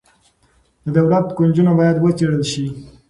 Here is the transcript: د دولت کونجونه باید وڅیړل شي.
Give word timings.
د 0.83 0.85
دولت 0.97 1.27
کونجونه 1.37 1.71
باید 1.79 1.97
وڅیړل 1.99 2.43
شي. 2.51 2.65